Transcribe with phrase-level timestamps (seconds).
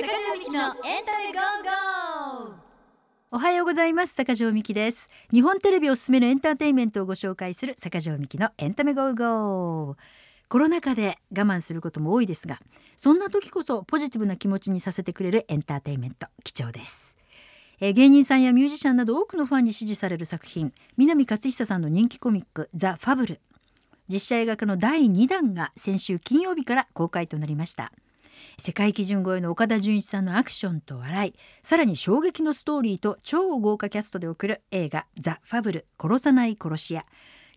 [0.00, 2.54] 坂上みきのエンタメ go!go!。
[3.32, 4.14] おはようございます。
[4.14, 5.10] 坂上みきです。
[5.32, 9.96] 日本テレビおすすめのエンターテインメントをご紹介する坂上みきのエンタメ go!go!。
[10.48, 12.60] コロナ禍で我慢することも多いですが
[12.96, 17.16] そんな時こそポジティブな気持ちにさせてくれるエンターテインメント貴重です。
[17.80, 23.40] えー芸人さんやミュージシャンなど多くのファンに支持される作品南勝久さんの人気コミックザ・ファブル。
[24.06, 27.90] 実写映画化の第2弾が先週金曜日から公開となりました。
[28.58, 37.04] 世界基準超えの岡田准一さんのアクションと笑いさらに衝撃のストーリーと超豪華キャストで送る映画「ザ・ファブル殺さない殺し屋」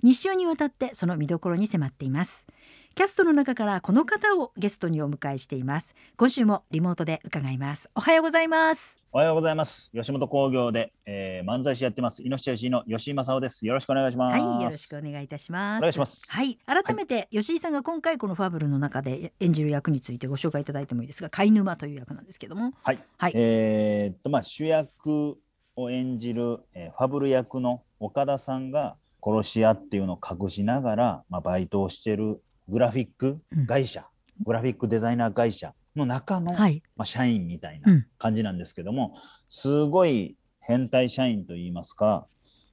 [0.04, 2.48] 2週にわたってその見どころに迫っています。
[2.94, 9.92] キャストの中からこの方をゲストにお迎えしています今週もリモートで伺いますおはようございますおはようございます。
[9.94, 12.24] 吉本興業で、えー、漫才師やってます。
[12.24, 13.66] イノシシ吉井の吉井正夫です。
[13.66, 14.42] よろしくお願いします。
[14.42, 23.00] はいよろしくお願いいたしますお願いしますはい改めて吉井さんが今回このファブルの中で演じる役についてご紹介いただいてもいいですが貝沼という役なんですけどもはい。
[23.18, 25.38] はいえーっと、まあ、主役
[25.76, 34.06] を演じる、えーファブル役の岡田さんが殺し屋っていうのを隠しながら、まあ、バイトをしてるグラフィック会社、
[34.46, 36.82] グラフィックデザイナー会社の中の、はい。
[36.96, 37.98] まあ、社員みたいうん。
[38.00, 39.16] な感じなんですけども、
[39.50, 42.28] すごい変態社員といいますか、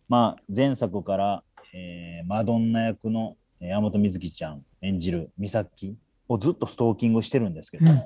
[0.08, 1.42] まあ、前作から、
[1.74, 5.96] えーマドンナ役のえー山本美月ちゃん演じる美咲
[6.28, 7.98] をずっとストーキングしてるんですけど、うん。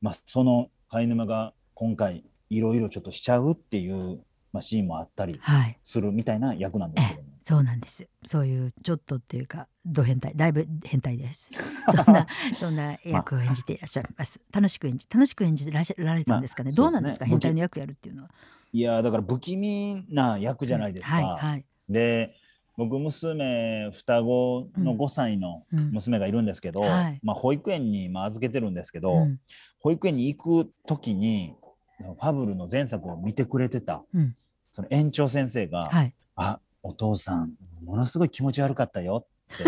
[0.00, 4.20] まあ、その貝沼が今回いろいろちょっとしちゃうっていう、
[4.52, 5.78] まあ、シーンもあったりはい。
[5.82, 7.25] するみたいな役なんですけども。
[7.48, 8.08] そうなんです。
[8.24, 11.52] そういうちょっとっていうか、ド変態、だいぶ変態です。
[11.94, 14.40] そんな、そんな役を演じていらっしゃいます。
[14.52, 15.80] 楽しく演じ、楽しく演じら
[16.16, 16.70] れたんですかね？
[16.70, 18.30] まあどうなんですか、ね変態の役やるっていうのは。
[18.72, 21.14] いやーだから不気味な役じゃないですか。
[21.14, 21.64] はい、はい。
[21.88, 22.34] で
[22.76, 29.40] 僕娘双子の5歳のうん娘がいるんですけど、はいまあ、保育園にまあ預けてるんですけど、うん
[29.78, 31.54] 保育園に行く時に
[32.00, 34.34] ファブルの前作を見てくれてた、うん
[34.68, 36.12] その園長先生が「はい。
[36.34, 39.64] あお父さんものすごい気持ち悪かったよ」って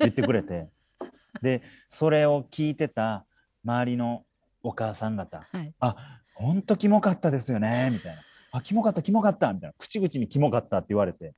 [0.00, 0.68] 言ってくれて。
[1.42, 1.60] で
[1.90, 3.26] それを聞いてた
[3.62, 4.24] 周りの
[4.62, 5.74] お母さん方はい。
[5.80, 8.22] 「あほんとキモかったですよね」みたいな
[8.52, 9.74] 「あキモかったキモかった」みたいな。
[9.78, 11.34] 口々に「キモかった」って言われて。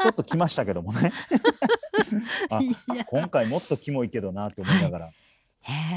[0.00, 1.12] ちょっと来ましたけどもね。
[2.50, 2.60] あ
[3.06, 5.10] 今回もっとキモいけどなって思いながら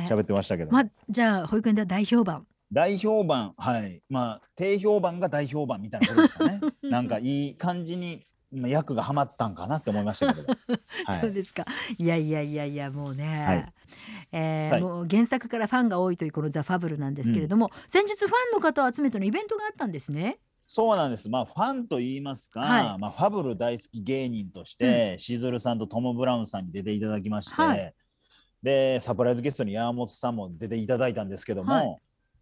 [0.08, 2.46] 喋ってましたけど、まあ、じゃあ、保育園では大評判。
[2.76, 4.04] 大評判はい。
[4.10, 6.60] まあ低評判が大評判みたいなことですかね。
[6.84, 8.22] なんかいい感じに
[8.52, 10.48] まあ役がはまったんかなって思いましたけど、
[11.08, 11.66] はそうい、ですか。
[11.98, 13.46] いやいやいやいや、もうね。
[13.46, 13.74] はい。
[14.34, 14.82] えーはい。
[14.82, 20.40] もう原作からファンが多いというこのザ・ファブルなんですけれども、先日ファンの方を集めてのイベントがあったんですね。
[20.68, 21.30] そうなんです。
[21.30, 23.00] まあファンと言いますか、はい。
[23.00, 27.94] まあ、ファブル大好き芸人として、しずるさんとトム・ブラウンさんに出ていただきまして、はい。
[28.62, 31.98] でサプライズゲストに山本さんも出ていただいたんですけども、はい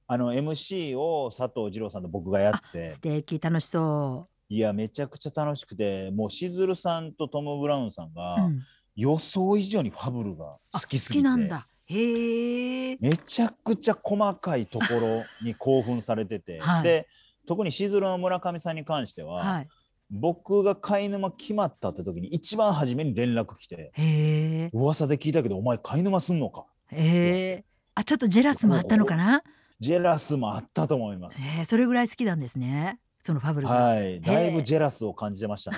[0.08, 8.48] あの MC を佐藤二朗さんと僕がやって素敵楽しそいやめちゃくちゃ楽しくてもうしずるさんとトム・ブラウンさんが、う。
[8.48, 8.60] うん
[8.96, 11.68] 予想以上にファブルがあ好きすぎてなんだ。
[11.86, 12.98] へえ。
[13.00, 17.08] めちゃくちゃ細かいところに 興奮されてて、はいで
[17.46, 19.68] 特にしずるの村上さんに関しては、はい。
[20.10, 23.92] 僕が貝沼決まったって時に一番初めに連絡来て。
[24.72, 27.66] 噂で聞いたけどお前貝沼すんのかへえ。
[27.96, 29.44] あ、ちょっとジェラスもあったのかな？
[29.80, 31.42] ジェラスもあったと思います。
[31.42, 33.00] へえ、それぐらい好きなんですね。
[33.22, 33.74] そのファブルが。
[33.74, 35.78] はい、だいぶジェラスを感じてましたね。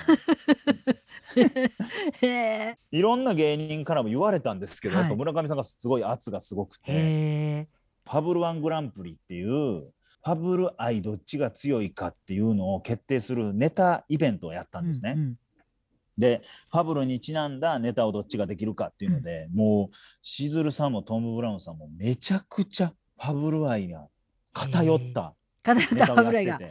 [2.90, 7.66] いろんな芸人からも言われたんですけど、はいやっぱ村上さんがすごい圧がすごくて。
[8.04, 15.14] ファブルワングランプリっていうファブル愛どっちが強いかっていうのを決定するネタイベントをやったんですね。
[15.16, 15.38] うんうん
[16.18, 16.40] で
[16.70, 24.08] ファブルにちなんだネタをどっちができるかっていうので、もうしずるさんもトム・ブラウンさんもめちゃくちゃファブル愛が
[24.52, 26.42] 偏った偏ったネタをファブルが。
[26.42, 26.70] やってて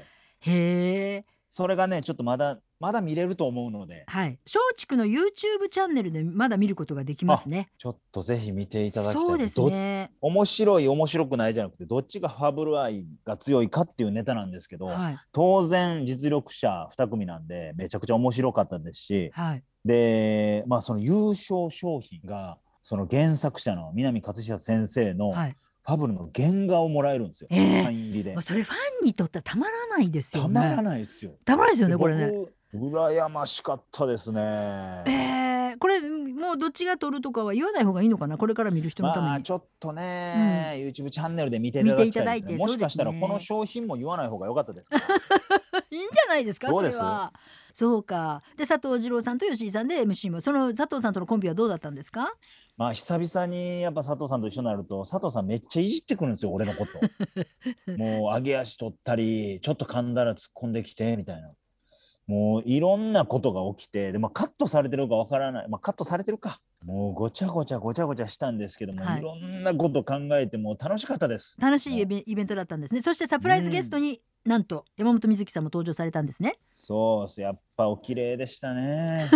[0.51, 1.25] へえ。
[1.47, 4.39] それがねちょっとまだまだ見れると思うのではい。
[4.45, 7.69] 松竹の YouTube チャンネルでまだ見ることができますね。
[7.77, 10.11] ちょっとぜひ見ていただきたいそうですどね。
[10.21, 15.17] 面白い面白くないじゃなくてどっちがファブル愛が強いかっていうネタなんですけど、はい。
[15.31, 19.63] 当然実力者2組なんでめちゃくちゃ面白かったですしはい。
[19.85, 25.55] でまあその優勝商品がその原作者の南勝久先生のフはい。
[25.93, 28.41] ァブルの原画をもらえるんですよ、ええサイン入りで。
[28.41, 30.53] それファンにとってはたまらないですよね。
[30.53, 31.31] たまらないですよ。
[31.45, 32.31] たまらないですよね、でこれね。
[32.73, 34.41] 僕羨ましかったですね。
[35.07, 38.37] えー、これもうどっちが取るとかは言わない方がいいのかな？
[38.37, 42.25] これから見る人のために、まあちょっとね、YouTube チャンネルで見ていただきたいですね。
[42.25, 44.97] 見ていただいてもしかしたらこの商品も言わない方が良かったですか。
[45.89, 46.67] いいんじゃないですか？
[46.67, 46.97] どうです？
[46.97, 47.31] それは
[47.77, 48.41] そうか。
[48.55, 52.33] で佐藤二郎さんと吉井さんで MC もその佐藤さんとのコンビはどうだったんですか？
[52.77, 56.93] まあ久々にやっぱ佐藤さんと一緒になると佐藤さんめっちゃいじってくるんですよ俺のこと。
[57.97, 61.51] もう上げ足取ったりちょっと噛んだら突っ込んできてみたいな。
[62.27, 69.19] もういろんなことが起きてで、まあ、カットされてるかわからない、まあ、カットされてるかもうごちゃごちゃごちゃごちゃしたんですけども、はい。
[69.19, 71.57] い、ろんなこと考えてもう楽しかったです。
[71.59, 73.01] 楽しいイベントだったんですね。
[73.01, 77.41] そしてサプライズゲストに、なんと山本美月さんも登場されたんですね、そうっす。
[77.41, 79.27] やっぱお綺麗でしたね。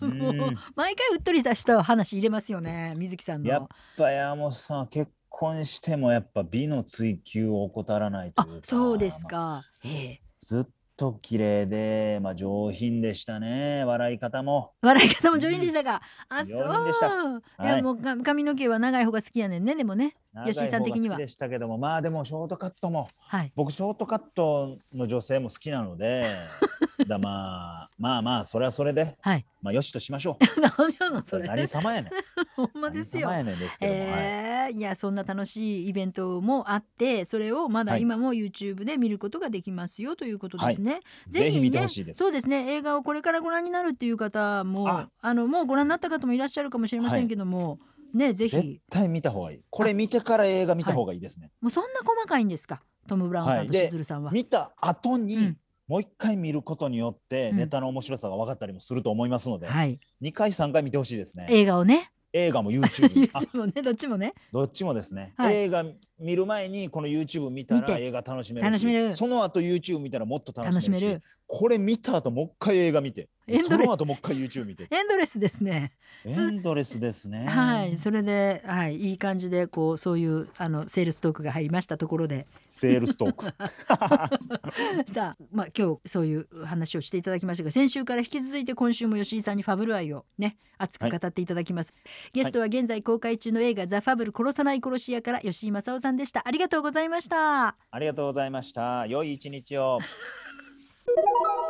[0.00, 0.34] う んもう
[0.76, 3.48] 毎回うっとりした話入れますよね美月さんの。
[3.48, 8.60] やっぱ山本さんは結婚してもやっぱ美の追求を怠らないとあいうか。
[8.64, 10.20] そうですまあか、ええ。
[10.38, 10.64] ずっ
[11.00, 13.84] と綺麗で、まあ、上品でしたね。
[13.86, 14.74] 笑い方も。
[14.82, 16.58] 笑い方も上品でしたが、あそう。
[16.58, 17.76] いはい。
[17.78, 20.14] やもうか髪の毛は長い方が好きやねんねでもね
[20.46, 21.16] 吉井さん的には。
[21.16, 21.78] でしたけども。
[21.78, 23.08] まあでもショートカットも。
[23.18, 23.52] はい。
[23.56, 26.36] 僕ショートカットの女性も好きなので
[27.08, 29.16] だまあまあまあそれはそれで。
[29.20, 29.46] はい。
[29.60, 30.44] まあよしとしましょう。
[30.60, 31.48] 何やのそれ。
[31.48, 32.12] 何様やねん。
[32.54, 34.08] ほんまですよ何様やねんですけども、はい。
[34.10, 38.02] えーいやそんな楽しいイベントもあってそれをまだはい。
[38.02, 41.00] 今も YouTube で見ることができますよということですね。
[41.28, 42.18] ぜひ見てねほしいです。
[42.18, 42.72] そうですね。
[42.72, 45.08] 映画をこれからご覧になるっていう方もあ。
[45.20, 47.78] あのもうご覧になった方もいらっしゃるかもしれませんけども、
[48.14, 49.60] ねぜ絶ひ対見た方がいい。
[49.70, 52.82] これ見てから映画見た方がいいですね、もうそんな細かいんですか？
[53.08, 54.30] トム・ブラウンさんとしずるさんは。
[54.30, 55.58] 見た後に、うん。
[55.88, 57.56] もう一回見ることによってうん。
[57.56, 61.46] ネタの面白さが分かったりもすると思いますので、はい、2回3回見てほしいですね。
[61.50, 62.12] 映画をね。
[62.32, 64.34] 映画も YouTube あ YouTube もねどっちもね。
[64.52, 65.56] どっちもですね、はい。
[65.56, 65.84] 映画
[66.20, 69.14] 見る前にこの YouTube 見たら映画楽しめるし楽しめる。
[69.14, 71.22] その後 YouTube 見たらもっと楽しめるし楽しめる。
[71.46, 73.28] これ見た後もう一回映画見て
[73.66, 74.86] その後もう一回 YouTube 見て。
[74.90, 75.92] エンドレスですね。
[76.24, 77.46] エンドレスですね。
[77.46, 82.46] はいそれで、はい、いい感じでこうそういうあのセールストークが入りましたところで。
[82.68, 83.44] セールストーク。
[85.12, 91.94] さあ、まあ、今日そういう話をしていただきましたが先週から引き続いて今週も吉井さんにファブル愛をね熱く語っていただきます、
[92.32, 96.46] ゲストは現在公開中の映画「ザ・ファブル殺さない殺し屋」から吉井正夫さんでした。
[96.46, 97.76] ありがとうございました。
[97.90, 99.06] ありがとうございました。
[99.06, 99.98] 良い一日を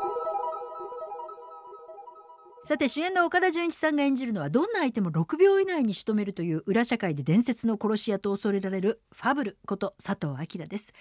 [2.63, 10.93] さて主演の岡田准一さんが演じるのはどんな相手も6秒以内に仕留めるという裏社会で伝説の殺し屋と恐れられるファブルこと佐藤明です。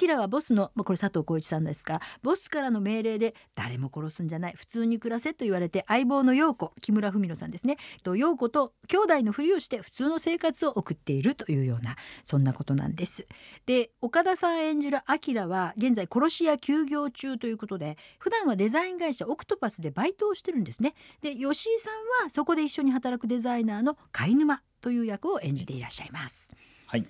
[0.00, 4.54] 明はボスのこれ佐藤浩市さんですがボスからの命令で誰も殺すんじゃない。
[4.56, 7.76] 普通に暮らせと言われて相棒の陽子木村文乃さんですね。
[8.02, 13.26] と陽子と兄弟のふりをして普通の生活を送っているというようなそんなことなんです。
[13.66, 20.94] で岡田さん演じる明は現在殺し屋休業中ということで普段はデザイン会社オクトパスでバイトをしてるんですね。
[21.20, 26.50] で吉井さんはそこで一緒に働くデザイナーの貝沼という役を演じていらっしゃいます。
[26.86, 27.06] はい。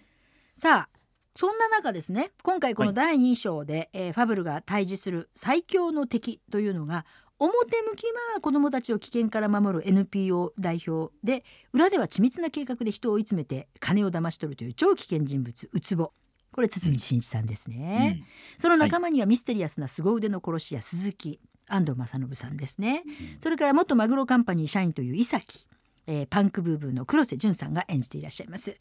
[0.56, 0.98] さあ
[1.34, 2.94] そんな中ですね今回このはい。
[2.94, 7.06] 第2章で、えーファブルが対峙する最強の敵というのが
[7.38, 16.12] 表向きは子どもたちを危険から守る NPO 代表で裏では緻密な計画で人を追い詰めて金を騙し取るという超危険人物ウツボ。
[16.52, 18.26] これ堤真一さんですね、うん。
[18.58, 21.40] その仲間にはミステリアスな凄腕の殺し屋鈴木
[21.74, 23.02] 安藤正信さんですね、
[23.38, 25.66] それから元マグロカンパニー社員という伊崎、
[26.06, 28.76] えーパンクブーブーの黒瀬淳さんが演じていらっしゃいます。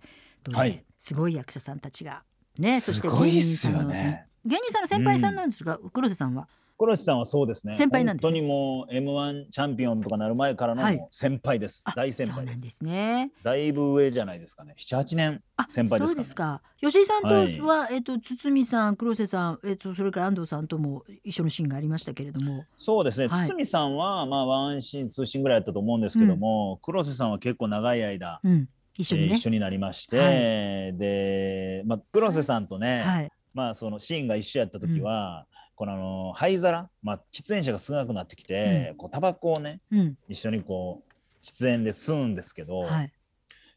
[0.53, 0.83] はい。
[0.97, 2.23] すごい役者さんたちが。
[2.57, 6.47] ねそしてすごいっすよ芸人さんのね芸人さんの先輩さんなんですが、黒瀬さんは？
[6.77, 7.75] 黒瀬さんはそうですね。
[7.75, 8.27] 先輩なんですね。
[8.27, 12.63] 本当にもう M1 チャンピオンとかなる前からの先輩です、あ大先輩です。
[12.63, 13.31] ですね。
[13.43, 14.73] だいぶ上じゃないですかね。
[14.75, 16.07] 78年あ先輩ですかね。
[16.07, 16.61] そうですか。
[16.79, 17.27] 吉井さんと
[17.67, 17.95] は、はい。
[17.95, 22.63] えっと堤さん黒瀬さんえっとそれから安藤さんとも一緒のシーンがありましたけれども。
[22.75, 23.47] そうですね、はい。
[23.47, 28.67] 堤さんはまあワンシーンツーシーンぐらいやったと思うんですけども、黒瀬さんは結構長い間、うん。
[28.97, 29.27] 一緒にね。
[29.27, 30.97] えー一緒になりまして、はい。
[30.97, 33.31] で、まあ、黒瀬さんとね、はい。
[33.53, 40.17] まあそのシーンが一緒やった時は、このあの灰皿、まあ、喫煙者が少なくなってきて、こうタバコをねうん。
[40.27, 43.11] 一緒にこう喫煙で吸うんですけど、はい。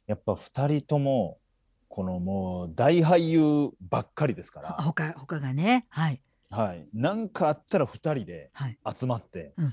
[0.07, 1.39] やっぱ2人とも
[1.89, 6.21] このもう大俳優ばっかりですかあら、他他がねはい。
[6.51, 8.79] はい、なんかあったら2人ではい。
[8.95, 9.65] 集まって、うん。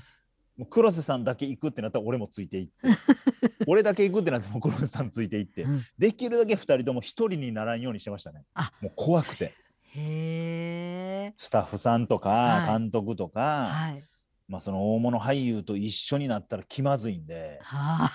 [0.56, 2.88] もう黒瀬さんだけ行くってなったら俺もついていって
[3.66, 5.82] 俺だけ行くってなっても黒瀬さんついていって、うん。
[5.98, 8.44] できるだけ2人とも1人にならんようにしてましたね。
[8.54, 8.72] あ。
[8.80, 9.52] もう怖くて
[9.96, 11.34] へえ。
[11.36, 14.02] スタッフさんとかはい監督とか、はい。
[14.48, 18.10] まあ、その大物俳優と一緒になったら気まずいんではあ。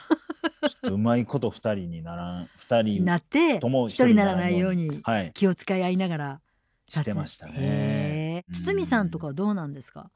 [0.70, 6.42] ちょっとうまいこと2人にならん2人なってとも一人にならないようにはい気を使い合いながら
[6.88, 10.12] してましたへね堤さんとかはどうなんですか？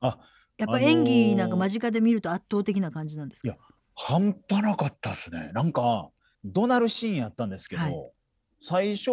[0.00, 0.18] あ
[0.56, 3.48] やっぱ演技なんか間近で見ると圧倒的な感じなんですか？
[3.48, 3.56] いや
[3.94, 6.08] 半端なかったですねなんか
[6.44, 8.10] 怒鳴るシーンやったんですけど、はい
[8.60, 9.10] 最初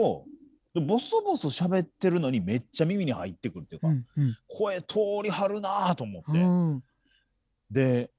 [0.81, 4.37] ボソボソ喋ってるのにめっちゃ耳に入ってくるっていうか、うんうん。
[4.47, 6.83] 声通りはるなと思って、うん。
[7.71, 8.11] で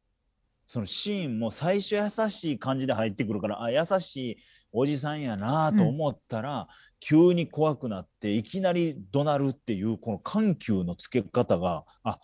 [0.67, 4.37] そのシーンも最初優しい感じで入ってくるからあ優しい
[4.73, 6.69] おじさんやなと思ったら、
[7.01, 12.19] 急に怖くなっていきなり怒鳴るっていうこの緩急のつけ方があ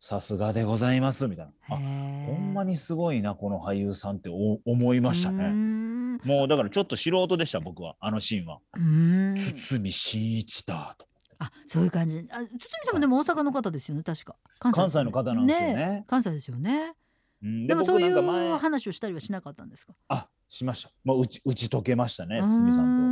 [0.00, 1.78] さすがでございますみたいなあほ
[2.32, 5.48] んまににすごいなこの俳優さんってお思いましたね。
[5.48, 6.20] ね。
[6.24, 8.58] もうだからちょっと素人でした僕はあのシーンは。
[8.76, 11.06] うーん堤真一だと。
[11.38, 12.18] あそういう感じ。
[12.30, 12.48] あ堤
[12.84, 14.36] さんもでも大阪の方ですよね確か。
[14.58, 16.04] 関関西の方なんですよね。
[16.06, 16.92] 関西ですよね。
[17.42, 19.94] うんでもそういう話をしたりはしなかったんですか？
[20.08, 20.90] あしました。
[21.04, 23.07] もう打ち打ち解けましたね堤さんと。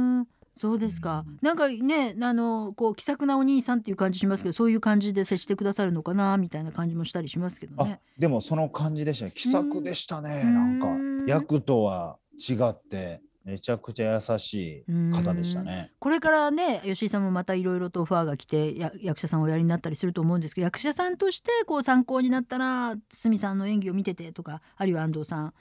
[0.57, 1.39] そうですかうん。
[1.43, 8.01] なんかね、あのこう気さくなお兄さんっていう感じしますけど、そういう感じで接してくださるのかなみたいな感じもしたりしますけどあね。
[8.19, 15.93] でもその感じでしたね気さくでしたねうんなんかうん役とは違ってめちゃくちゃ優しい方でしたね。
[15.99, 25.53] これからね吉井さんもまたいろいろとオファーが来てや役者さんをおやりになったりすると思うんですけど役者さんとしてこう参考になったら堤さんの演技を見ててとかあるいは安藤さんっ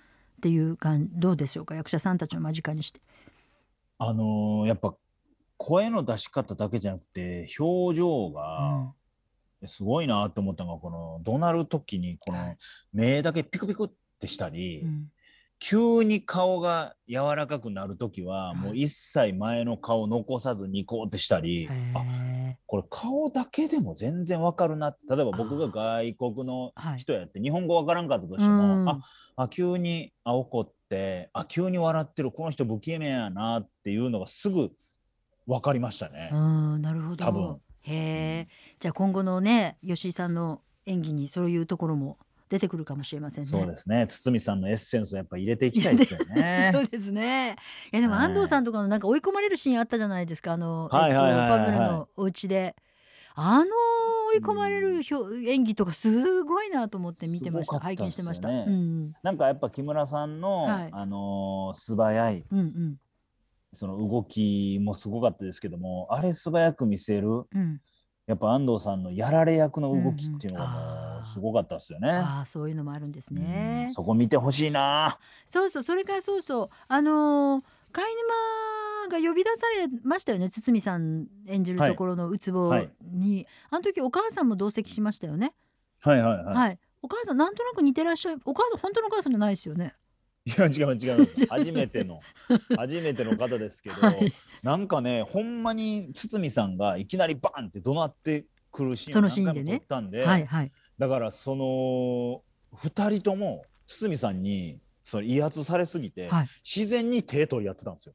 [0.42, 3.02] ていう感どうでしょうか役者さんたちを間近にして。
[3.98, 4.94] あのーやっぱ
[5.58, 8.92] 声の出し方だけじゃなくて表情が
[9.68, 12.58] すごいなと思ったのがこの怒鳴る時にこのはい。
[12.94, 15.08] 目だけピクピクってしたり、うん。
[15.58, 18.58] 急に顔が柔らかくなる時ははい。
[18.58, 27.00] もう一切前の顔残さずニコってしたり、あへこれ顔だけでも全然わかるなって例えば僕が外国のーはい。
[27.00, 28.58] 人やって日本語わからんかったとしてうん。
[28.58, 29.00] も、あ
[29.38, 34.72] あ急にあ怒ってあ急に笑ってるこの人不気味やなっていうのがすぐ
[35.48, 36.30] 分かりましたね。
[36.34, 37.26] うんなるほど。
[37.26, 38.48] 多分へえ。
[38.80, 42.18] じゃあ今後のね吉井さんの演技にそういうところも
[42.50, 43.50] 出てくるかもしれませんね。
[43.50, 46.82] そうですね堤さんのエッセンスをやっぱ入れていきたいですよね そ。
[46.82, 47.56] うですね。
[47.92, 50.54] いやでもはい安藤さんとかのなんか追い込まれるシーンあったじゃないですか。
[50.54, 52.76] あの、はいはいはいはいえっと、パブルのお家で。
[53.36, 53.66] あの
[54.34, 57.74] 追い込まれる表演技とかすごいなと思って見てました。
[57.76, 58.50] ね拝見してました。
[58.50, 62.96] うんなんかやっぱ木村さんの、はいあのー素早いうんうん
[63.72, 67.82] その動きもすごかったですけどもあれ素早く見せるうん。
[68.26, 70.68] やっぱ安藤さんのやられ役の動きっていうのが
[71.16, 72.10] もうすごかったですよね。
[72.10, 73.92] ああそういうのもあるんですねうん。
[73.92, 75.16] そこ見てほしいな。
[75.46, 78.24] そうそうそれからそうそうあのー貝沼
[79.10, 85.54] が呼び出されましたよね堤さん演じるところのうつぼに、はいあの時お母さんも同席しましたよね。
[86.02, 86.56] はいはいはい。
[86.56, 89.96] はい、お母さんなんとなく似てらっしゃるお母さん本当のお母さんじゃないですよね。
[90.46, 92.20] いや違う違う 初めての
[92.78, 100.72] 初めての方ですけど、 はいなんかねほんまに堤さんがいきなりバンって怒鳴ってくるシーンそを何回ものシーンでね撮ったんで、はいはい。
[101.00, 102.44] だからその
[102.76, 108.14] 2人とも堤さんにその威圧されすぎて、はい自然に手取り合ってたんですよ。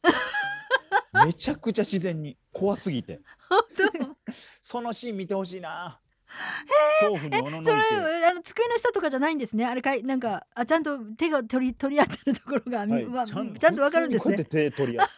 [1.24, 3.20] めちゃくちゃ自然に怖すぎて
[4.60, 6.00] そのシーン見てほしいな。
[7.00, 8.26] 恐怖におののいそれて。
[8.26, 9.66] あの机の下とかじゃないんですね？
[9.66, 15.12] あれかいなんかあちゃんと手が取り取り合ってるところが、みはいわちゃんちゃんとわかるんですね手取り合って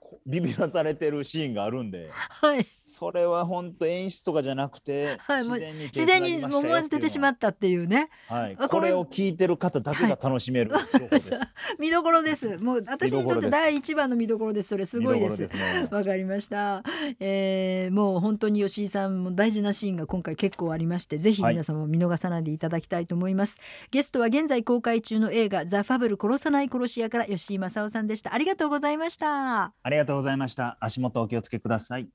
[0.00, 2.66] こビビらされてるシーンがあるんではい。
[2.84, 8.08] それは本当演出とかじゃなくて、はい自然に手自然に思わず出てしまっったっていうね。
[8.28, 11.30] たはい、あこれを聞いてる方だけが楽しめる情報です。
[11.78, 12.56] 見どころです。
[12.58, 14.68] もう私にとって第一番の見どころです。
[14.70, 15.54] それすごいです。
[15.54, 15.88] ね。
[15.90, 16.82] わかりました、
[17.20, 30.76] えー、もう本当に吉井さんも大事なシーンが今回結構ありましてぜひ皆様も見逃さないでいただきたいと思います、ゲストは現在公開中の映画ザ・ファブル殺さない殺し屋から吉井正夫さんでしたありがとうございましたありがとうございました。
[30.80, 32.08] 足元お気をつけください。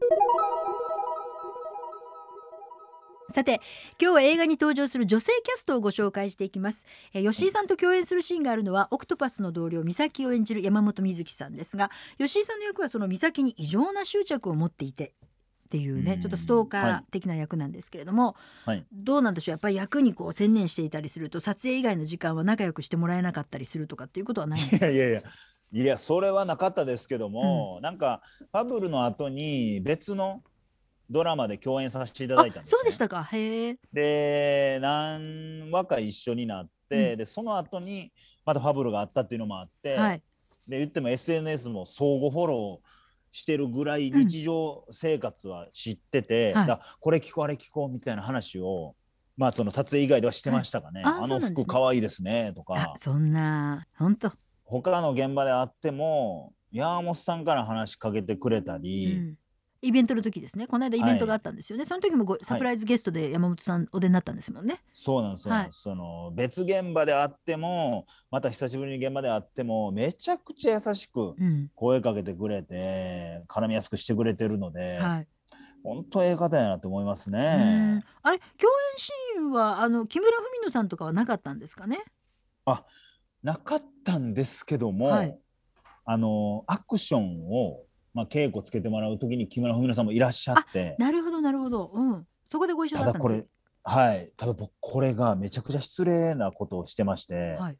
[3.29, 3.61] さて
[3.97, 15.13] 今日は映画に登場する女性キャストをご紹介していきます、えー吉井さんと共演するシーンがあるのはオクトパスの同僚美咲を演じる山本美月さんですが吉井さんの役はその美咲に異常な執着を持っていて
[15.65, 19.53] っていうねうんちょっとストーカーはい的な役なんですけれども、はいどうなんでしょう？
[19.53, 25.23] やっぱり役にこう専念していたりすると撮影以外の時間は仲良くしてもらえなかったりするとかっていうことはないんですいやいやいや。
[25.73, 30.43] いやそれはなかったですけども、なんかファブルの後に別の
[31.09, 32.77] ドラマで共演させていただいたんあです、ね。
[32.77, 33.23] そうでしたか。
[33.23, 33.77] へえ。
[33.93, 37.17] で何話か一緒になって、うん。
[37.17, 38.11] でその後に
[38.45, 40.23] またファブルがあったっていうのもあって、はい。
[40.67, 42.87] で言っても SNS も相互フォロー
[43.31, 44.19] してるぐらいうん。
[44.27, 46.67] 日常生活は知ってて、はい。
[46.67, 48.95] だこれ聞こうあれ聞こうみたいな話を
[49.37, 54.31] まあその撮影以外ではしてましたかね、はいああの服かわいいですねとあかそんな本当、
[54.79, 59.37] 他の現場であっても山本さんから話しかけてくれたうり、ん、
[59.81, 60.67] イベントの時ですね。
[60.67, 65.67] この間イベントがあったんですよね、その時もごサプライズゲストで山本さんお出になったんですもんね、そうなんですよ、はい。
[65.71, 71.69] その別現場であってもまた久しぶりに現場であってもめちゃくちゃ優しくうん。
[71.75, 75.27] 声かけてくれて絡みやすくしてくれてるので、はい。
[75.83, 77.35] 本当ええ方やなって思いますうん。
[77.35, 78.03] ね。
[78.21, 82.03] あれ共シーンはあの木村文乃さんとかはなかったんですかね？
[83.43, 85.37] なかったんですけども、はい
[86.03, 87.83] あのアクションを、
[88.13, 91.91] まあ、稽古つけてもらう時に木村文乃さんもいらっしゃってなるほどなるほど。
[91.93, 92.27] うん。
[92.49, 93.45] そこでご一緒だったんですただこれ
[93.83, 97.77] はいただ僕これがめちゃくちゃ失礼なことをしてまして、はい。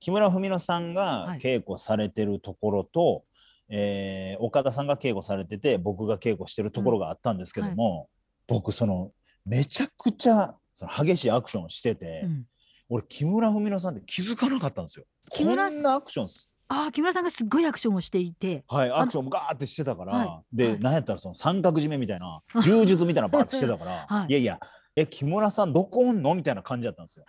[0.00, 3.24] 木村文乃さんがはい稽古されてるところと、
[3.68, 8.08] えー岡田さんが稽古されてて僕が稽古してるところがあったんですけども、
[8.48, 9.12] 僕その
[9.44, 12.46] めちゃくちゃその激しいアクションをしてて、うん。
[12.90, 15.04] 俺木村文乃さんって気づかなかったんですよ。
[15.30, 18.64] こんなアクションすああ木村さんがすっごいアクションをしていて。
[18.68, 24.60] はい、アクションもガーってしてたから、はいで、はいなんやったらその三角締めみたいな 柔術みたいなのバーってしてたから、 はいい、やいや
[24.96, 27.24] え木村さんどこおんのみたいな感じだったんですよ。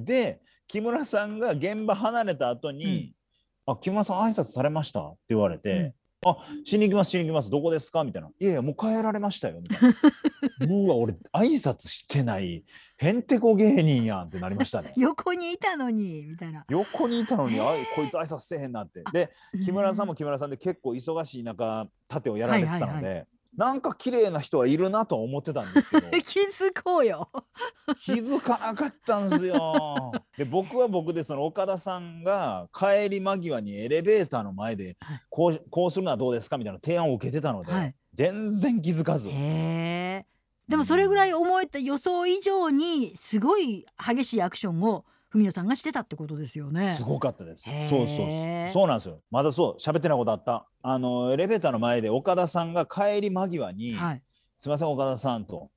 [0.00, 3.14] で木村さんが現場離れた後に
[3.66, 9.94] 「あ木村さん挨拶されました?」って言われて「あしに行きますしに行きますどこですか?」みたいな「いやいやもう帰られましたよ」みたいな
[10.66, 12.64] 「うわ俺挨拶してない
[12.98, 14.92] へんてこ芸人やん」ってなりましたね。
[14.96, 16.64] 横にいたのにみたいな。
[16.68, 19.02] 横にいたのにあいこいつ挨拶せえへんなって。
[19.12, 19.30] で
[19.64, 27.28] 木村さんもう木村さんで結構忙しい中盾をやられてたので、はいはいなんか綺麗な人はいるなとは思ってたんですけど 気づこうよ。
[28.02, 30.12] 気づかなかったんですよ。
[30.38, 39.30] で僕は僕でその岡田さんが帰り間際にエレベーターの前ではいこうこうするのはどうですかみたいな提案を受けてたので、はい全然気づかず。
[39.30, 46.94] でもそれぐらい思えた予想以上にすごい激しいアクションを文野さんがしてたってことですよね。
[46.94, 47.64] すごかったです。
[47.88, 49.20] そうそうそうなんですよ。
[49.30, 50.66] まだそう喋ってないことあった。
[50.82, 54.22] あのエレベーターの前で岡田さんが帰り間際に、はい。
[54.56, 55.70] すみません岡田さんと、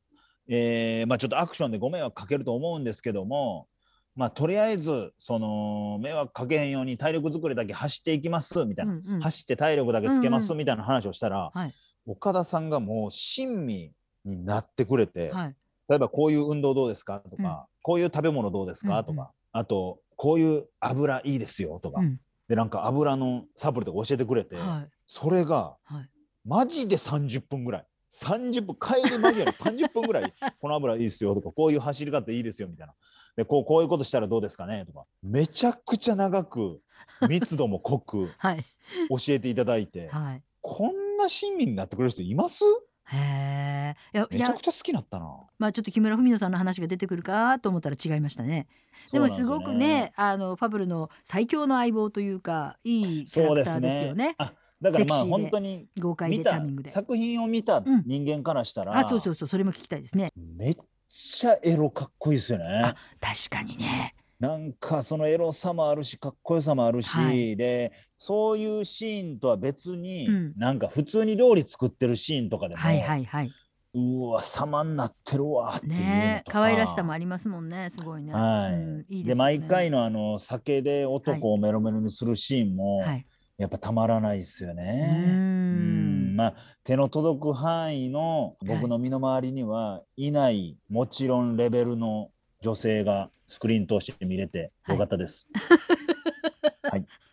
[0.48, 3.68] えーまあ、ちょっとアクションでご迷惑かけると思うんですけども、
[4.16, 11.74] まあ、とりあえずその迷惑かけへんように体力作りだけ走っていきますみたいな、うんうん走って体力だけつけますうんうんみたいな話をしたら、はい
[12.08, 13.92] 岡田さんがもう親身
[14.26, 15.56] になってくれて、はい。
[15.90, 26.10] 例えばこういう運動どうですかとか、うんこういう食べ物どうですか、うんうんとかあとこういう油いいですよとか、うんでなんか油のサプリとか教えてくれて、はいそれがはい。
[26.46, 27.86] マジで30分ぐらい。
[28.12, 32.94] 30分帰り間際に30分ぐらい この油いいですよとかこういう走り方いいですよみたいな
[33.36, 36.82] でこうこういうことしたらどうですかねとかめちゃくちゃ長く
[37.28, 38.63] 密度も濃くはい。
[39.10, 40.44] 教えていただいてはい。
[40.62, 42.63] こんな親身になってくれる人います？
[43.08, 44.26] へえ。
[44.32, 45.38] めちゃくちゃ好きだったな。
[45.60, 48.68] まあちょっと木村文乃さんの話が出てくるかと思ったら違いましたね。
[49.12, 54.36] でもすごくね、あのファブルの最強の相棒というかいいキャラクターですよね。
[54.82, 56.89] だからまあ本当に豪快でチャーミングで。
[56.89, 60.32] 作品を見たうん人間からしたら、あ、そうそうそう、それも聞きたいですね。
[60.36, 62.96] めっちゃエロかっこいいですよねあ。
[63.22, 64.14] 確かにね。
[64.39, 73.52] なんかそのエロさもあるしかっこよさもあるし、はいでそういうシーンとは別に、うんなんか普通に料理作ってるシーンとかでも、はいはいはい。
[73.93, 77.89] うわ様になってるわっていうね可愛らしさもありますもんね。
[77.89, 78.34] すごいね。
[78.34, 83.26] はい、うん、いいでね毎回のあの酒で男をメロメロにするシーンも、はい。
[83.58, 86.36] やっぱたまらないですようね。
[86.36, 95.47] まあ手の届く範囲のはい僕の身の回りにはいない、もちろんレベルの女性がスクリーン通して見れてよかったです。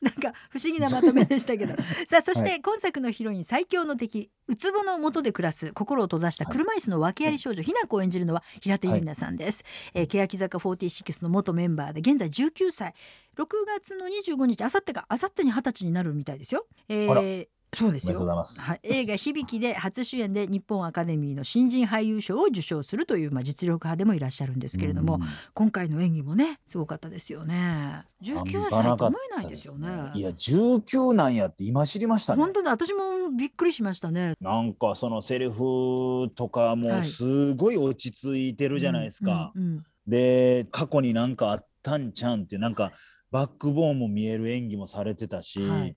[0.00, 1.74] なんか不思議なまとめでしたけど。
[2.08, 6.52] さあそして、は今作のヒロイン最強の敵ウツボの元で暮らす心を閉ざしたはい。
[6.56, 12.94] 車椅子の訳あり少女、ひな子を演じるのは平手友梨奈さんです、えー欅坂46の元メンバーで現在19歳。
[13.36, 18.18] 6月の25日あさってかあさってに20歳になるみたいですよ、えーそうですよ。
[18.18, 25.22] はい、映画「響き」で初主演で日本アカデミーの新人俳優賞を受賞するという、まあ、実力派でもいらっしゃるんですけれども、うん。
[25.54, 28.04] 今回の演技もねすごかったですよね。
[28.22, 29.88] 19歳と思えないですよね。
[30.14, 32.42] いや19なんやって今知りましたね。
[32.42, 32.52] 本。
[32.52, 34.34] 当に私もびっくりしましたね。
[34.40, 36.76] なんかそのセリフとかはい。
[36.76, 39.52] もすごい落ち着いてるじゃないですか。
[40.06, 42.92] で過去になんかあったんちゃうんってなんか
[43.30, 45.96] バックボーンも見える演技もされてたし、はい。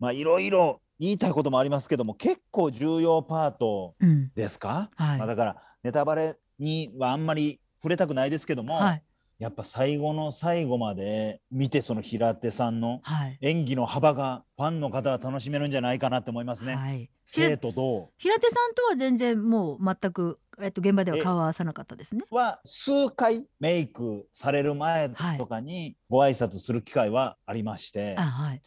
[0.00, 4.08] まあいろいろ言いたいこともありますけども結構重要パートうん。
[4.08, 5.18] うんですか、はい。
[5.18, 9.02] まあ、だからネタバレにはあんまり触れたくないですけども、はい。
[9.38, 13.38] やっぱ最後の最後まで見てその平手さんのはい。
[13.40, 16.76] 演技の幅がファンの方は楽しめるんじゃないかなと思いますね。
[16.76, 17.10] はい。
[17.24, 22.22] 生と同平手さんとは全然もう全く、えっと、現場では顔を合わさなかったですね。
[22.30, 28.60] は数回メイクされる前とかにご挨拶する機会はありまして、あはい。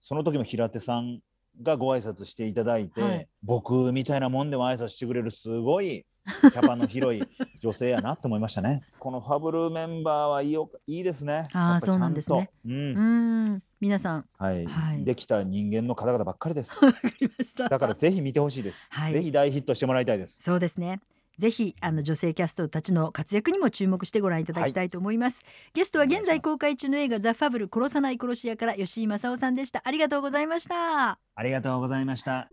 [0.00, 1.20] その時も平手さん
[1.60, 6.06] がご挨拶していただいて、はい僕みたいなもんでも挨拶してくれるすごい
[6.40, 7.22] キャパの広い
[7.58, 8.82] 女性やなと思いましたね。
[9.00, 11.48] このファブルメンバーはいいよいいですね。
[11.52, 12.68] あーやっぱちゃそうなんですねと。
[12.68, 16.78] うんうーん皆さんはい、はいできた人間の方々ばっかりです。
[16.84, 18.86] わかりましただからぜひ見てほしいです。
[18.90, 20.38] はいぜひ大ヒットしてもらいたいです。
[20.40, 21.00] そうですね
[21.42, 25.42] ぜひあの女性キャストたちの活躍にも注目してご覧いただきたいと思います、
[25.74, 29.82] ゲストは現在公開中の映画ザ・ファブル殺さない殺し屋から吉井正夫さんでした。
[29.84, 31.18] ありがとうございました。
[31.34, 32.48] ありがとうございました。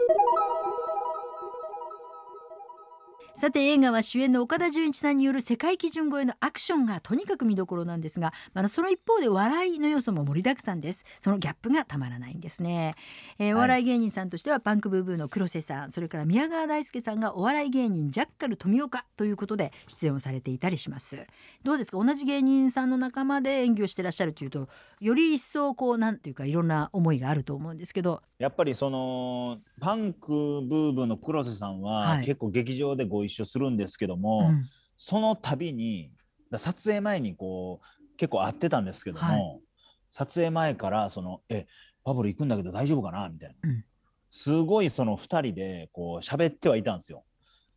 [3.40, 11.06] さて映画は主演の岡田准一さんによる世界基準超えのアクションがとにかく見どころなんですが、まあ、その一方で笑いの要素も盛りだくさんです。
[11.22, 12.96] そのギャップがたまらないんですね、
[13.38, 21.26] えーお笑い芸人さんとしてはパンクブーブーの黒瀬さんそれから宮川大輔さんがお笑い芸人ジャッカル富岡ということで出演をされていたりします。
[21.64, 22.04] どうですか？
[22.04, 24.68] 同じ芸人さんの仲間で演技をしてらっしゃるというと
[25.00, 32.26] より一層こうなんていうかいろんな思いがあると思うんですけどやっぱりそのパンクブーブーの黒瀬さんは、はい。
[32.26, 34.64] 結構劇場でご一緒するんですけども、うん。
[34.96, 36.12] その度に
[36.50, 39.62] だ撮影前にこう結構会ってたんですけども、はい。
[40.10, 41.68] 撮影前からその「え
[42.06, 43.84] パブル行くんだけど大丈夫かな?」みたいな、うん。
[44.30, 47.26] すごいその2人でこう喋ってはいたんですよ。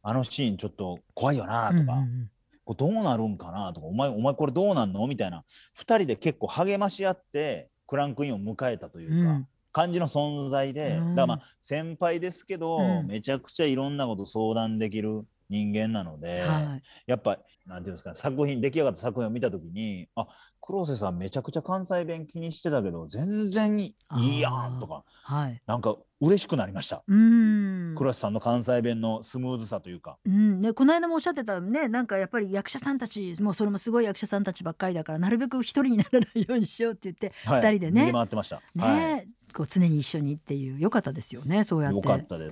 [0.01, 1.94] あのシーンちょっと怖いよなとか、うんうんう
[2.25, 2.31] ん
[2.64, 3.72] これどうなるんかな？
[3.72, 5.05] とかお前お前これどうなんの？
[5.09, 5.44] みたいな。
[5.77, 9.33] 2人で結構励まし合ってクランクインを迎えたというか。
[9.33, 11.14] うん感じの存在で、うん。
[11.14, 13.06] だからまあ先輩ですけど、うん。
[13.06, 16.82] めちゃくちゃいろんなこと相談できる人間なので、はい。
[17.06, 20.26] やっぱなんていうんですかね作品出来上がった作品を見た時にあ
[20.61, 25.62] 黒瀬さんめちゃくちゃ関西弁気にしてたけど全然いいやんとかはい。
[25.66, 27.94] なんか嬉しくなりました、うん。
[27.98, 30.16] 黒瀬さんの関西弁のスムーズさというか。
[30.24, 30.62] うん。
[30.62, 37.61] ね、この間もおっしゃってたねなんかやっぱり役者さんたちもうそれもすごい役者さんたちばっかりだからなるべく一人にならないようにしようって言ってはい。
[37.61, 38.02] 二人でね。
[38.04, 38.62] 逃げ回ってました。
[38.74, 42.01] ね、はいこう常に一緒にっていう良かったですよねそうやって。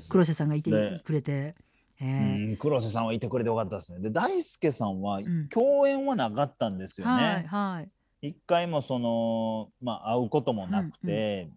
[0.08, 1.54] 黒瀬さんがいてでくれて。
[2.02, 4.00] えうーん黒瀬さんはいてくれてよかったですね。
[4.00, 7.12] で大輔さんはん共演はなかったんですよね。
[7.12, 7.90] はいはい
[8.22, 11.48] 一回もその、まあ、会うこともなくて、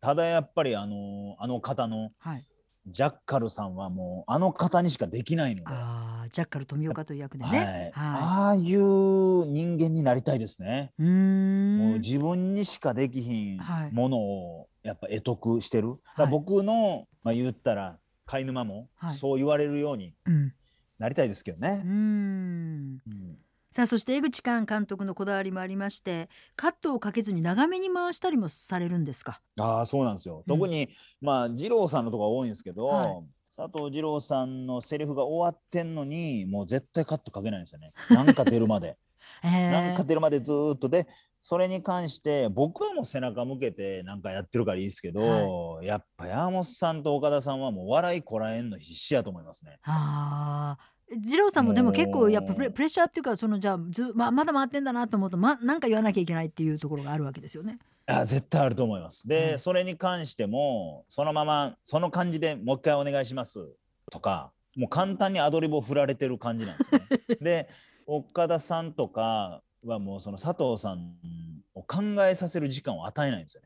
[0.00, 2.44] ただやっぱりあのあの方のはい
[2.86, 7.90] ジャッカルさんはもうあの方にしかできないので、あージャッカル富岡という役ではいね。
[7.94, 10.92] はああいう人間になりたいですね。
[10.98, 15.96] もう自分にしかできひんはいものをやっぱ得得してる。
[16.30, 20.52] 僕の、まあ、言ったら貝沼もはいそう言われるようにうん。
[20.98, 21.88] なりたいですけどうねー。
[21.88, 21.88] ん。
[21.88, 23.38] うん
[23.76, 29.42] さあそして江口寛監督のこだわりもありましてカットをかけずに長めに回したりもされるんですか？
[29.60, 30.38] ああそうなんですよ。
[30.48, 30.88] うん特に、
[31.20, 33.12] まあ二郎さんのとこが多いんですけど、はい
[33.54, 37.92] 佐藤二郎さんのセリフが終わってんのにもう絶対カットかけないんですよね。
[38.08, 38.96] なんか出るまで。
[39.42, 41.06] へーなんか出るまでずーっとで
[41.42, 49.78] それに関して僕はもう背中向けてなんかやってるからいいですけど、やっぱ山本さんと岡田さんはもう笑いこらえんの必死やと思いますね。
[49.82, 50.95] ああ。
[51.08, 57.78] 二郎さんもでも結構やっぱプレッシャーっていうかそのじゃあずままだ回ってんだなと思うとまなんか言わなきゃいけないっていうところがあるわけですよね。
[58.06, 59.26] あ絶対あると思います。
[59.26, 63.58] で、うんそれに関してもそのままその感じでもう一回お願いします
[64.10, 67.00] とかもう簡単にアドリブを振られてる感じなんですね。
[67.40, 67.68] で
[68.06, 71.16] 岡田さんとかはもうその佐藤さん
[71.74, 73.65] を考えさせる時間を与えないんですよね。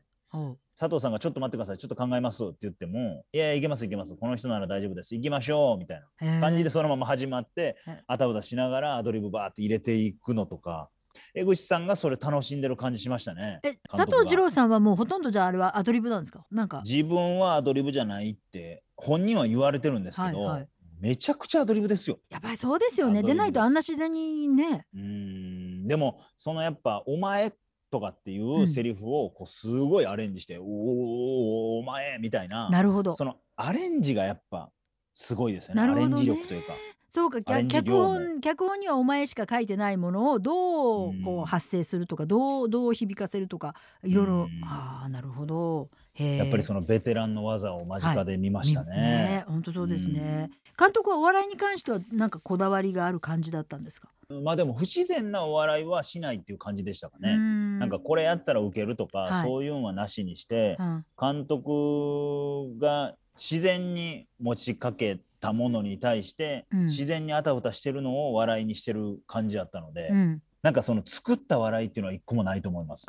[0.77, 1.77] 佐藤さんがちょっと待ってください。
[1.77, 4.15] ちょっと考えますって言ってもいやいけますいけます。
[4.15, 5.15] この人なら大丈夫です。
[5.15, 8.03] 行きましょうみたいな感じでそのまま始まってはい。
[8.07, 10.89] あたふたしながらアドリブバーって入れていくのとか。
[11.35, 13.59] 江口さんがそれ楽しんでる感じしましたね。
[13.63, 20.67] え佐藤二郎さんはもうほとんどじゃああれはアドリブなんですかなんか自分はアドリブじゃないって本人は言われてるんですけど、はいはい。
[21.01, 22.19] めちゃくちゃアドリブですよ。
[22.29, 23.23] やっぱりそうですよね。
[23.23, 24.85] でないとあんな自然にね。
[24.93, 25.87] うーん。
[25.87, 27.51] でもそのやっぱ「お前」
[27.91, 33.13] とかっていうセリフをこうすごいアレンジして「おーおーおーお前」みたいななるほど。
[33.13, 34.71] そのアレンジがやっぱ
[35.13, 35.81] すごいですよね。
[35.81, 36.73] アレンジ力というか。
[37.13, 41.21] そうか脚本脚本にはお前しか書いてないものをどううん。
[41.23, 44.33] こう発声するとかどうどう響かせるとかいろいろ。
[44.33, 44.63] うん。
[44.63, 45.89] ああなるほど。
[46.15, 48.95] やっぱりそのベテランの技を間近で見ましたね。
[48.95, 49.45] ね。
[49.45, 50.51] 本当そうですね。
[50.79, 54.07] 監督はお笑いに関してはなんかこだわりがある感じだったんですか？
[54.29, 57.35] まあでも不自然なお笑いはしないっていう感じでしたかね。
[57.35, 59.45] ななんかこれやったらウケるとか、はい。
[59.45, 61.05] そういうのはなしにして、うん。
[61.19, 73.05] 監督が自然に持ちかけたものに対して、うん自然にあたふたしてるのを笑いにしてる感じだったので、うんなんかその作った笑いっていうのは一個もないと思います。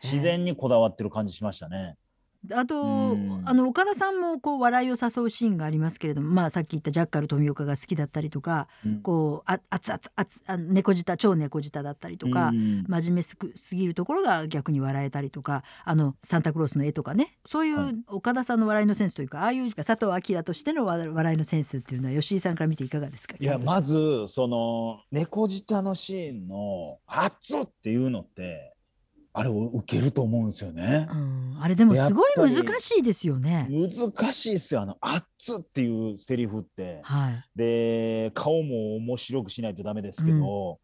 [0.00, 1.96] 自然にこだわってる感じしましたね。
[2.52, 3.42] あとうん。
[3.44, 9.00] あの岡田さんもこう笑いを誘うシーンがありますけれども、まあ、さっき言ったジャッカル富岡が好きだったりとかうん。
[9.00, 12.84] こうあ熱々熱あ猫舌超猫舌だったりとか、うん。
[12.88, 17.92] 真面目すくすぎるところが逆に笑えたりとかあのサンタクロースの絵とかねそういはい。
[17.92, 23.36] う岡田さんの笑いのセンスというかああいう佐藤明としての笑笑いのセンスっていうのは吉井さんから見ていかがですか？
[23.38, 28.74] いやまずその猫舌のシーンの「熱っ!」っていうのって
[29.38, 31.14] あれを受けると思うんですよねう。
[31.14, 33.68] ん、あれでもすごい難しいですよね。
[33.70, 37.00] 難しいっすよあの「あっつ」っていうセリフって。
[37.04, 37.44] はい。
[37.54, 40.80] で顔も面白くしないとダメですけど、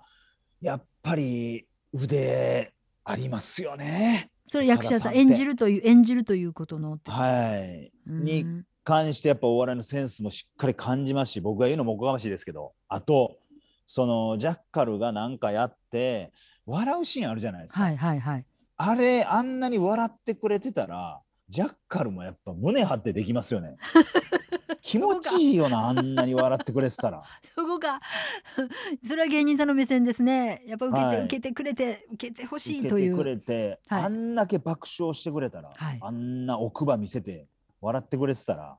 [0.61, 4.31] やっぱり腕ありますよね。
[4.47, 7.91] それ役者さん演じるという演じるということのってはい。
[8.07, 8.45] うんに
[8.85, 13.39] 関してやっぱお笑いのセンスもしっかり感じますし僕が言うのもおこがましいですけどあと
[13.87, 16.33] そのジャッカルがなんかやって
[16.67, 18.47] 笑うシーンあるじゃないですか、はいはいはい。
[18.77, 23.77] あれあんなに笑ってくれてたらジャッカルもやっぱ胸張ってできますよね
[24.81, 27.23] 気持ちいいよなあんなに笑ってくれてたら
[27.55, 28.01] そこが
[29.07, 30.63] それは芸人さんの目線ですね。
[30.67, 33.15] やっぱ受けて、はい受けてくれて受けてほしいという。
[33.15, 37.49] 受けてくれて、はいあんだけ爆笑してくれたら、はいあんな奥歯見せて
[37.81, 38.77] 笑ってくれてたら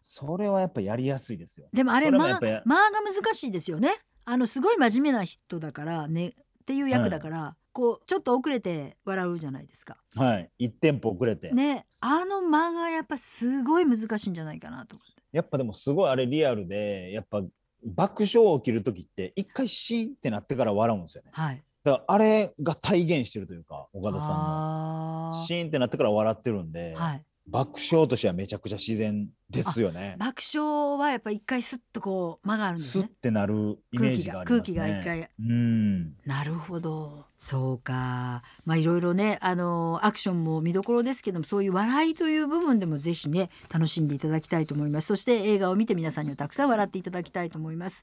[0.00, 1.68] それはやっぱやりやすいですよ。
[1.72, 3.94] でもあれまあまあが難しいですよね。
[4.24, 6.32] あのすごい真面目な人だからねっ
[6.66, 9.98] ていう役だから、こうちょっと遅れて笑うじゃないですか。
[10.14, 15.22] はい、一テンポ遅れて、ねあの間がやっぱすごい難しいんじゃないかなと思って。
[15.32, 17.42] やっぱでもすごいあれリアルでやっぱ
[17.84, 21.30] 爆笑起きる時って一回シーンってなってから笑うんですよね。
[21.32, 21.62] はい。
[21.82, 27.22] だからあれが体現してるというか岡田さんのシーンってなってから笑ってるんで、はい。
[27.46, 30.16] 爆笑としてはめちゃくちゃ自然ですよね。
[30.18, 33.04] 爆笑はやっぱ一回スッとこう間があるんですね。
[33.04, 34.74] スッてなるイメージがありますね。
[34.74, 36.14] 空気が一回うん。
[36.24, 48.02] なるほどそうかまあいろいろねあのアクションも見どころですけどもそういう笑いという部分でもぜひね楽しんでいただきたいと思いますそして映画を見て皆さんにはたくさん笑っていただきたいと思います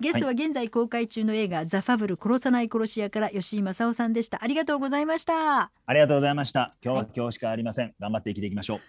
[0.00, 6.74] ゲストは現在公開中の映画、ザ・ファブル殺さない殺し屋から吉井正夫さんでしたありがとうございましたありがとうございました。
[6.82, 7.94] 今日ははい今日しかありません。
[7.98, 8.80] 頑張って生きていきましょう。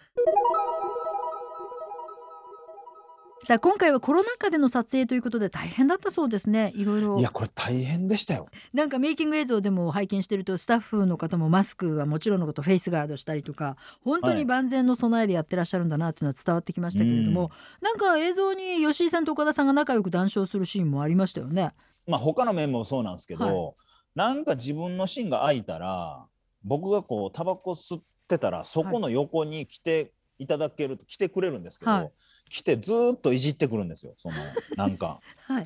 [3.43, 6.73] さあ今回はコロナ禍での撮影ということで大変だったそうですね。
[6.75, 7.17] いろいろ。
[7.17, 8.47] いやこれ大変でしたよ。
[8.73, 14.45] なんかメイキング映像でも拝見してるとスタッフの方もマスクはもちろんのことフェイスガードしたりとか本当にはい。
[14.45, 17.49] 万全の備えでやってらっしゃるんだなっていうのは伝わってきましたけれども、うん。
[17.81, 21.71] なんか映像に吉井さんと岡田さんが仲良く談笑するシーンもありましたよね。
[22.07, 23.75] まあ他の面もそうなんですけど、はい。
[24.15, 26.25] なんか自分のシーンが空いたら
[26.63, 30.05] 僕がこうタバコ吸ってたらそこの横に来てい
[30.47, 32.11] ただけると、来てくれるんですけど、はい
[32.49, 34.13] 来てずーっといじってくるんですよ。
[34.17, 34.35] その
[34.75, 35.65] なんか はい、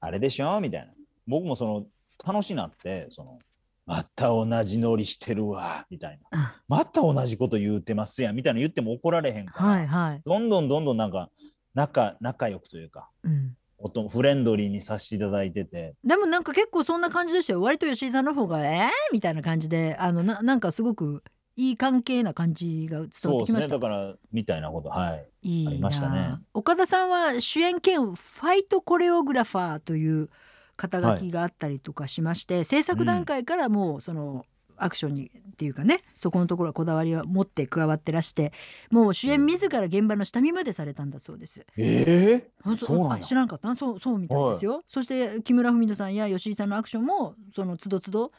[0.00, 0.60] あれでしょ？
[0.60, 0.92] みたいな。
[1.26, 1.86] 僕もその
[2.26, 3.38] 楽しなってその
[3.86, 6.62] また同じノリしてるわみたいな。
[6.68, 11.30] また同じこと言うてますやんみたいな言っても怒られへんから、はいはいどんどんどんどんなんか
[11.74, 21.24] 仲仲良くというかうん、フレンドリーにさせていただいててでもなんか結構そんな感じでしたよ割と吉井さんの方が「えー?」みたいな感じであのななんかすごく
[21.56, 23.68] いい関係な感じが伝わってきました。
[23.68, 23.68] ね。
[23.68, 25.28] だからみたいなことはい。
[25.42, 26.36] いいなありましたね。
[26.54, 30.30] 岡田さんは主演兼ファイトコレオグラファーという
[30.76, 34.46] 肩書きがあったりとかしまして、制作段階からもうその
[34.78, 38.52] アクションにっていうかねそこのところはこだわりを持って加わってらして
[38.90, 41.64] もう主演自ら現場の下見までされたんだそうです。
[41.76, 42.86] ええ本当？
[42.86, 43.76] そうなん知らんかった。
[43.76, 44.82] そうそうみたいですよ。
[44.86, 48.32] そして木村文乃さんや吉井さんのアクションもその都度都度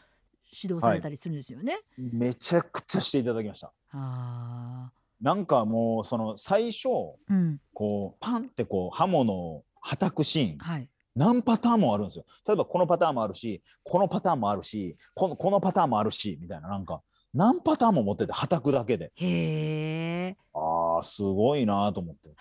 [0.54, 1.80] 指導されたりするんですよね。
[1.98, 3.74] めちゃくちゃしていただきました。
[3.92, 7.60] あなんかもうその最初ーうん。
[7.74, 10.90] こうパンってこう刃物をはたくシーンはい。
[11.16, 12.26] 何パターンもあるんですよ。
[12.48, 16.70] 例えばこのパターンもあるしこのパターンもあるしこのこのパターンもあるしみたいな。
[16.70, 17.02] なんか
[17.34, 19.12] 何パターンも持っててはたくだけで。
[19.16, 22.30] へえあーすごいなと思って。
[22.30, 22.34] へ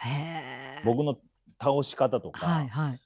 [0.81, 0.83] え。
[0.85, 1.19] 僕の
[1.61, 3.01] 倒し方とか、はいはい。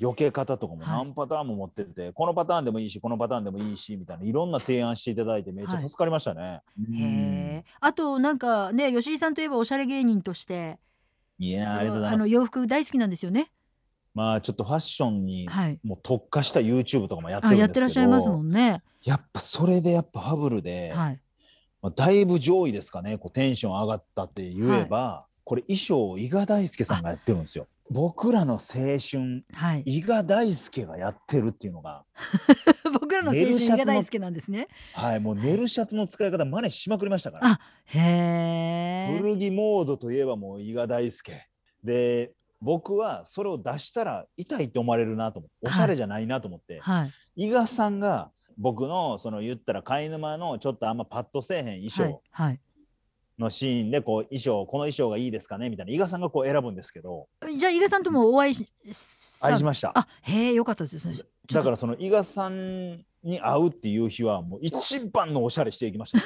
[0.00, 6.62] 避け方とかもはい何パターンも持ってて、このパターンでもいいしこのパターンでもいいしみたいないろんな提案していただいてめっちゃ助かりましたね。
[6.88, 7.64] うんへえ。
[7.80, 10.78] あとなんかね吉井さんといえばおしゃれ芸人として
[11.38, 12.20] いやーありがとうございます。
[12.20, 13.50] の洋服大好きなんですよね。
[14.14, 15.78] まあちょっとファッションにはい。
[15.84, 18.82] もう特化した YouTube とかもやってるんですけどらっしゃいますもんね。
[19.04, 21.20] やっぱそれでやっぱファブルで、はい。
[21.82, 27.66] まあ、だいぶ上位ですかねこうテンション上がったって言えば、これ衣装を伊賀大輔さんがやってるんですよ。
[27.90, 28.58] 僕らの青
[29.00, 29.82] 春はい。
[29.84, 32.04] 伊賀大輔がやってるっていうのが、
[33.00, 34.68] 僕らの青春寝るシャツのが大好きなんですね。
[34.94, 37.48] はい、もう寝るシャツの使い方真似しまくりましたから。
[37.48, 37.98] あへ
[39.12, 39.18] え。
[39.18, 41.46] 古着モードといえばもう伊賀大輔
[41.82, 47.46] で僕はそれを出したら痛いと思われるなと思っておしゃれじゃないなと思って、はい。
[47.46, 52.69] 伊賀さんが僕のその言ったら貝沼のちょっとあんまパッとせえへん衣はい装。
[53.40, 53.48] はい。
[53.48, 55.70] のシーンでこう衣装この衣装がいいですかね？
[55.70, 58.68] みたいな伊賀さんがこう選ぶんですけどじゃあ伊賀さんともお会いし。
[59.42, 61.14] 愛しましたあへえよかったですね。
[61.50, 66.18] だからその伊賀さんに会うっていう日はもう一番のおしゃれしていきました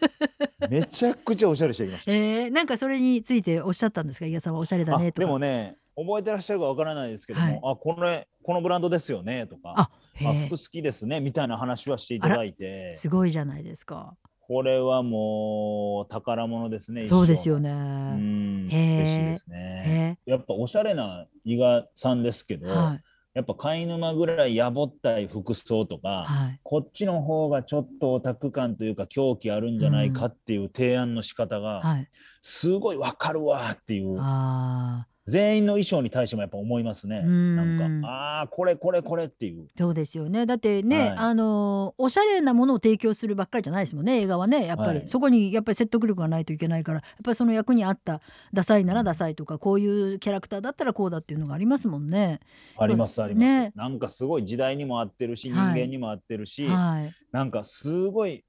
[0.68, 4.26] めちゃくちゃおしゃれしていきましたえー、なんかそれについておっしゃったんですか？
[4.26, 5.26] 伊賀さんはおしゃれだあねとか。
[5.26, 14.16] でもね覚えてらっしゃるかわからないですけども、はいあこれこのブランドですよねとかあへまあ、え服好きですねみたいな話はしていただいてすごいじゃないですか。
[14.52, 17.06] これはもう宝物ですね。
[17.06, 17.70] そうですよね。
[17.72, 20.18] ん、嬉しいですね。
[20.26, 23.02] えやっぱおしゃれな伊賀さんですけど、はい
[23.34, 26.60] やっぱ貝沼ぐらいやぼったい服装とか、はい。
[26.62, 32.08] こっちの方がちょっとオタク感というか狂気あるんじゃないかっていう提案の仕方が、はい。
[32.42, 37.22] すごいわかるわっていうああ、全員の衣装に対してもやっぱ思いますね。
[37.24, 39.68] うんなんかああーこれこれこれっていう。
[39.78, 40.46] そうですよね。
[40.46, 44.20] だってね、はいあのおしゃれなものを提供するばっかりじゃないですもんね。
[44.22, 48.20] 映画はね、やっぱり、はいそこにやっぱり説得力がないといけないから、やっぱりその役に合った
[48.52, 52.40] ダサいならダサいとか、こういうキャラクターだったらこうだっていうのがありますもんね。
[52.76, 57.10] ありますあります、ねなんかすごい時代にも合ってるし、はい人間にも合ってるし、はい。
[57.30, 58.44] なんかすごい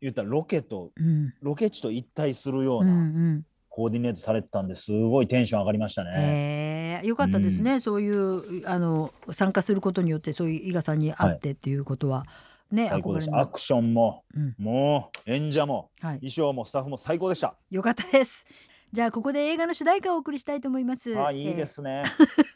[0.00, 1.34] 言ったらロケとうん。
[1.40, 2.92] ロケ地と一体するよううんう。
[2.92, 6.10] なんコーディネートされてたんですごいテンション上がりましたね。
[6.16, 12.26] ええよかったですね、そういうあの参加することによってそういう伊賀さんに会ってっていうことは、
[12.70, 13.38] ね最高でした。
[13.38, 17.54] アクションも、うんもう演者もはい、衣装もスタッフも最高でした。
[17.70, 18.44] よかったです
[18.92, 22.04] じゃあここで映画の主題歌をお送りしたいと思いますあいいですね。
[22.18, 22.50] えー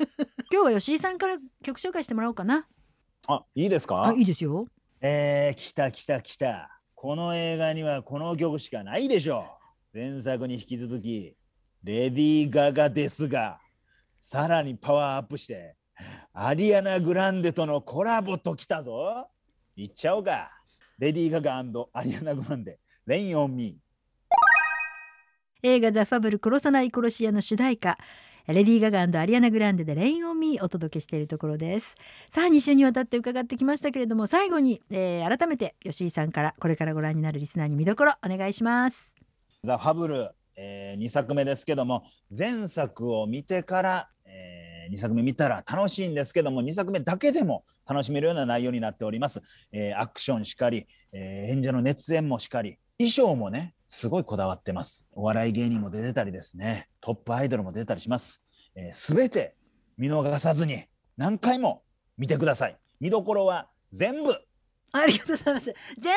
[0.52, 2.66] 今日は吉井さんから曲紹介してもらおうかな
[3.26, 4.04] あいいですか？
[4.04, 4.66] あいいですよ
[5.00, 6.70] えー、来た来た来た。
[6.94, 9.63] この映画にはこの曲しかないでしょう。
[9.94, 11.36] 前作に引き続き、
[11.84, 13.60] レディー・ガガですが、
[14.20, 15.76] さらにパワーアップして、
[16.32, 19.28] アリアナ・グランデとのコラボときたぞ。
[19.76, 20.50] いっちゃおうか。
[20.98, 21.58] レディー・ガガ
[21.92, 23.78] アリアナ・グランデ、レイン・オン・ミ
[25.62, 27.96] 映画ザ・ファブル殺さない殺し屋の主題歌
[28.46, 31.94] レディー・ガガアリアナ・グランデでレイン・オン・ミーお届けしているところです
[32.30, 39.13] さあ2週にわたって伺ってきましたけれども最後に、えー改めて吉井さんからこれからご覧になるリスナーに見どころお願いします
[39.64, 42.04] ザ・ファブル、えー2作目ですけども
[42.36, 55.06] 前作を見てから、え2作目見たら楽しいんですけども2作目だけでも楽しめるような内容になっております、えーアクションしかり、えー演者の熱演もしかり衣装もねすごいこだわってます。
[55.12, 56.88] お笑い芸人も出てたりですね。
[57.00, 58.42] トップアイドルも出たりします、
[58.74, 59.54] えー、全て
[59.96, 60.84] 見逃さずに
[61.16, 61.82] 何回も
[62.18, 62.76] 見てください。
[63.00, 64.34] 見どころは全部。
[64.92, 65.74] ありがとうございます。
[65.98, 66.12] 全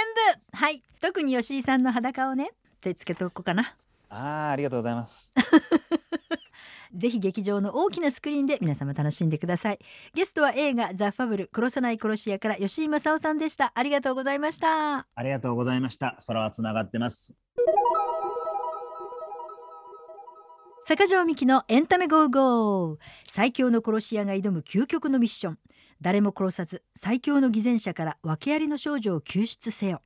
[0.52, 0.58] 部。
[0.58, 0.84] はい。
[1.02, 3.76] 特に吉井さんの裸をね手つけておこうかな。
[4.10, 5.34] あーありがとうございます。
[6.96, 9.80] ぜひ劇場の大きなスクリーンで皆様楽しんでください。
[10.13, 13.72] ゲストは映画ザ・ファブル殺さない殺し屋から吉井正夫さんでした。
[13.76, 15.08] ありがとうございました。
[15.13, 16.18] ありがとうございました。
[16.26, 17.34] 空はつながってます。
[20.86, 22.98] 坂上みきのエンタメ go!go!。
[23.28, 25.60] 最強の殺し屋が挑む究極のミッション。
[26.02, 30.02] 誰も殺さず最強の偽善者から訳ありの少女を救出せよ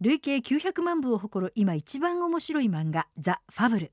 [0.00, 3.92] 累計900万部を誇る今一番面白い漫画ザ・ファブル。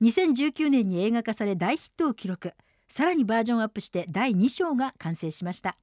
[0.00, 2.54] 2019年に映画化され大ヒットを記録。
[2.88, 5.76] さらにバージョンアップして第2章が完成しました。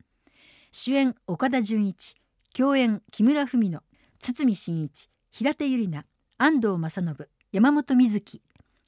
[0.72, 2.16] 主演岡田准一。
[2.56, 3.82] 共演木村文乃。
[4.20, 5.10] 堤真一。
[5.32, 6.08] 平手友梨奈。
[6.38, 7.28] 安藤正信。
[7.52, 8.42] 山本美月。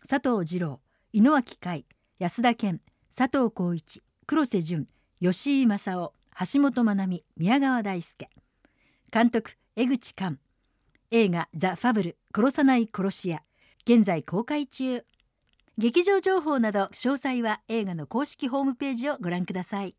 [0.08, 0.80] 佐藤二郎
[1.14, 1.86] 井之脇海。
[2.18, 2.82] 安田健
[3.16, 4.88] 佐藤浩一黒瀬淳
[5.22, 6.14] 吉井正夫
[6.54, 8.30] 橋本まなみ宮川大輔。
[9.12, 10.40] 監督江口寛。
[11.18, 13.42] 映画「ザ・ファブル殺さない殺し屋」
[13.88, 15.06] 現在公開中。
[15.78, 19.96] 劇場情報など詳細は映画の公式ホームページをご覧ください。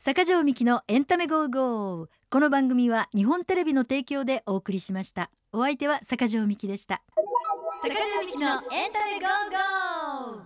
[0.00, 2.08] 坂上みきのエンタメ go!go!。
[2.30, 5.30] この番組は日本テレビの提供でお送りしました。
[5.52, 7.02] お相手は坂上みきでした。
[7.82, 10.43] 坂上みきのエンタメ go!go!。